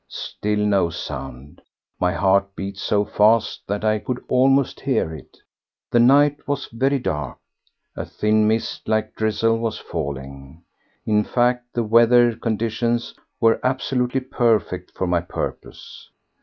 [0.07, 1.61] Still no sound.
[1.99, 5.37] My heart beat so fast that I could almost hear it.
[5.91, 7.37] The night was very dark.
[7.95, 10.63] A thin mist like drizzle was falling;
[11.05, 16.09] in fact the weather conditions were absolutely perfect for my purpose.